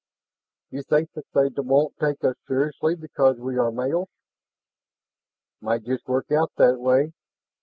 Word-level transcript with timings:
"You 0.71 0.81
think 0.81 1.11
that 1.13 1.25
they 1.31 1.47
won't 1.61 1.95
take 1.99 2.23
us 2.23 2.35
seriously 2.47 2.95
because 2.95 3.37
we 3.37 3.59
are 3.59 3.71
males?" 3.71 4.09
"Might 5.61 5.83
just 5.83 6.07
work 6.07 6.31
out 6.31 6.51
that 6.57 6.79
way. 6.79 7.13